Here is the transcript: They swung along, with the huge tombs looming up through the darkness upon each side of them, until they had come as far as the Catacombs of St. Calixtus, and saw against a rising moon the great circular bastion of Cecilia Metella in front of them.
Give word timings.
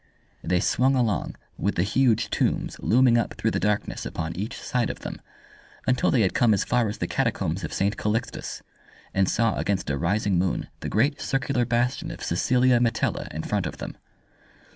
They 0.43 0.59
swung 0.61 0.95
along, 0.95 1.35
with 1.59 1.75
the 1.75 1.83
huge 1.83 2.31
tombs 2.31 2.77
looming 2.79 3.19
up 3.19 3.35
through 3.35 3.51
the 3.51 3.59
darkness 3.59 4.03
upon 4.03 4.35
each 4.35 4.59
side 4.59 4.89
of 4.89 5.01
them, 5.01 5.21
until 5.85 6.09
they 6.09 6.21
had 6.21 6.33
come 6.33 6.55
as 6.55 6.63
far 6.63 6.89
as 6.89 6.97
the 6.97 7.05
Catacombs 7.05 7.63
of 7.63 7.71
St. 7.71 7.95
Calixtus, 7.97 8.63
and 9.13 9.29
saw 9.29 9.57
against 9.59 9.91
a 9.91 9.97
rising 9.99 10.39
moon 10.39 10.69
the 10.79 10.89
great 10.89 11.21
circular 11.21 11.65
bastion 11.65 12.09
of 12.09 12.23
Cecilia 12.23 12.79
Metella 12.79 13.27
in 13.31 13.43
front 13.43 13.67
of 13.67 13.77
them. 13.77 13.95